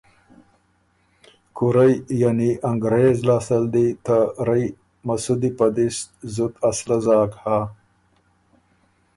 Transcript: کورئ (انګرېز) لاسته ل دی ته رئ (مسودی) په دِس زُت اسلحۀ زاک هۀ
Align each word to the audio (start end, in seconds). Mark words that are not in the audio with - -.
کورئ 1.57 1.93
(انګرېز) 2.69 3.17
لاسته 3.27 3.57
ل 3.63 3.65
دی 3.73 3.87
ته 4.05 4.17
رئ 4.47 4.63
(مسودی) 5.07 5.49
په 5.57 5.65
دِس 5.75 5.97
زُت 6.33 6.53
اسلحۀ 6.69 6.97
زاک 7.05 7.31
هۀ 7.43 7.59